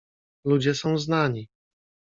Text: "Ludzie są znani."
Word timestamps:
"Ludzie 0.45 0.73
są 0.75 0.97
znani." 0.97 1.47